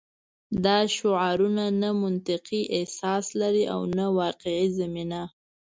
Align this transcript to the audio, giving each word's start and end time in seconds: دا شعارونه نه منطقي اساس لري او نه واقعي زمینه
دا 0.65 0.77
شعارونه 0.95 1.65
نه 1.81 1.89
منطقي 2.03 2.61
اساس 2.81 3.25
لري 3.41 3.63
او 3.73 3.81
نه 3.97 4.05
واقعي 4.19 4.65
زمینه 4.79 5.23